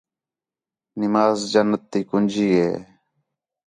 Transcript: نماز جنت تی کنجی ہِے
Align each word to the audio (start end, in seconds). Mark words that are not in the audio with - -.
نماز 1.01 1.37
جنت 1.51 1.81
تی 1.91 1.99
کنجی 2.09 2.49
ہِے 2.59 2.69